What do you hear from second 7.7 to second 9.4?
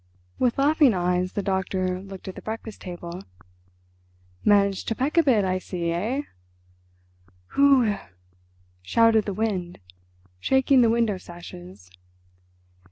wih!" shouted the